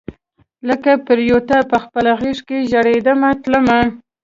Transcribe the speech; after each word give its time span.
لکه 0.67 0.91
پیروته 1.07 1.57
پخپل 1.71 2.05
غیږ 2.19 2.37
کې 2.47 2.57
ژریدمه 2.71 3.29
تلمه 3.43 3.79